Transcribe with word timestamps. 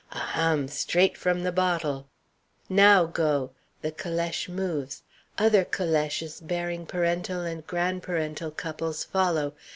Aham! 0.13 0.67
straight 0.67 1.15
from 1.15 1.43
the 1.43 1.51
bottle. 1.51 2.07
Now, 2.67 3.05
go. 3.05 3.51
The 3.83 3.91
calèche 3.91 4.49
moves. 4.49 5.03
Other 5.37 5.63
calèches 5.63 6.41
bearing 6.41 6.87
parental 6.87 7.41
and 7.41 7.67
grandparental 7.67 8.57
couples 8.57 9.03
follow. 9.03 9.53